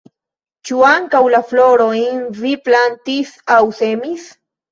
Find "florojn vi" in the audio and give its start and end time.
1.51-2.55